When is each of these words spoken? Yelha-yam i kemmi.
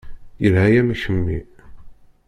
Yelha-yam 0.41 0.89
i 0.93 0.95
kemmi. 1.01 1.39